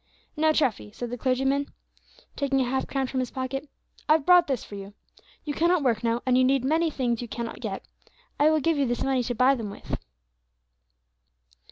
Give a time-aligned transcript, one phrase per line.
[0.35, 1.67] "Now, Treffy," said the clergyman,
[2.35, 3.69] taking a half crown from his pocket,
[4.09, 4.95] "I've brought this for you.
[5.45, 7.85] You cannot work now, and you need many things you cannot get;
[8.39, 9.99] I will give you this money to buy them with."